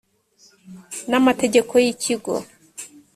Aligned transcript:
n 1.09 1.11
amategeko 1.19 1.73
y 1.83 1.87
ikigo 1.93 2.33